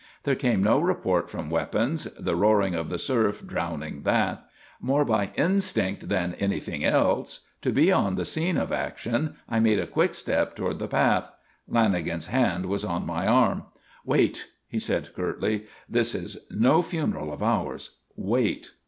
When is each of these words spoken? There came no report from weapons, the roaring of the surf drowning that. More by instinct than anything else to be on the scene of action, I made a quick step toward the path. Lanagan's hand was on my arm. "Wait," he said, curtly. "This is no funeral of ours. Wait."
There 0.23 0.33
came 0.33 0.63
no 0.63 0.79
report 0.79 1.29
from 1.29 1.51
weapons, 1.51 2.05
the 2.19 2.35
roaring 2.35 2.73
of 2.73 2.89
the 2.89 2.97
surf 2.97 3.45
drowning 3.45 4.01
that. 4.01 4.47
More 4.81 5.05
by 5.05 5.29
instinct 5.35 6.09
than 6.09 6.33
anything 6.39 6.83
else 6.83 7.41
to 7.61 7.71
be 7.71 7.91
on 7.91 8.15
the 8.15 8.25
scene 8.25 8.57
of 8.57 8.71
action, 8.71 9.35
I 9.47 9.59
made 9.59 9.77
a 9.77 9.85
quick 9.85 10.15
step 10.15 10.55
toward 10.55 10.79
the 10.79 10.87
path. 10.87 11.29
Lanagan's 11.69 12.25
hand 12.33 12.65
was 12.65 12.83
on 12.83 13.05
my 13.05 13.27
arm. 13.27 13.65
"Wait," 14.03 14.47
he 14.67 14.79
said, 14.79 15.13
curtly. 15.13 15.65
"This 15.87 16.15
is 16.15 16.35
no 16.49 16.81
funeral 16.81 17.31
of 17.31 17.43
ours. 17.43 17.97
Wait." 18.15 18.71